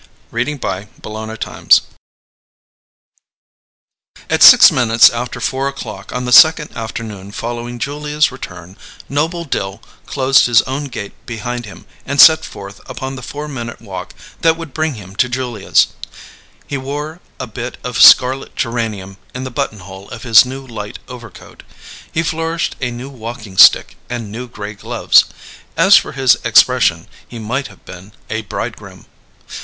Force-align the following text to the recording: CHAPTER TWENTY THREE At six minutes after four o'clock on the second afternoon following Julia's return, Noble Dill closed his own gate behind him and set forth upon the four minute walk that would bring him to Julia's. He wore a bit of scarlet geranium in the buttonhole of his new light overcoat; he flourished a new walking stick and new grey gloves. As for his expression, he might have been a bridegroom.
CHAPTER 0.31 0.57
TWENTY 0.57 1.35
THREE 1.35 1.69
At 4.31 4.41
six 4.41 4.71
minutes 4.71 5.11
after 5.11 5.39
four 5.39 5.67
o'clock 5.67 6.11
on 6.11 6.25
the 6.25 6.31
second 6.33 6.75
afternoon 6.75 7.31
following 7.31 7.77
Julia's 7.77 8.31
return, 8.31 8.77
Noble 9.07 9.43
Dill 9.45 9.79
closed 10.07 10.47
his 10.47 10.63
own 10.63 10.85
gate 10.85 11.13
behind 11.27 11.65
him 11.67 11.85
and 12.03 12.19
set 12.19 12.43
forth 12.43 12.81
upon 12.89 13.15
the 13.15 13.21
four 13.21 13.47
minute 13.47 13.79
walk 13.79 14.15
that 14.41 14.57
would 14.57 14.73
bring 14.73 14.95
him 14.95 15.15
to 15.17 15.29
Julia's. 15.29 15.89
He 16.65 16.77
wore 16.79 17.19
a 17.39 17.45
bit 17.45 17.77
of 17.83 18.01
scarlet 18.01 18.55
geranium 18.55 19.17
in 19.35 19.43
the 19.43 19.51
buttonhole 19.51 20.09
of 20.09 20.23
his 20.23 20.45
new 20.47 20.65
light 20.65 20.97
overcoat; 21.07 21.61
he 22.11 22.23
flourished 22.23 22.75
a 22.81 22.89
new 22.89 23.09
walking 23.11 23.55
stick 23.59 23.97
and 24.09 24.31
new 24.31 24.47
grey 24.47 24.73
gloves. 24.73 25.25
As 25.77 25.95
for 25.95 26.13
his 26.13 26.37
expression, 26.43 27.07
he 27.27 27.37
might 27.37 27.67
have 27.67 27.85
been 27.85 28.13
a 28.31 28.41
bridegroom. 28.41 29.05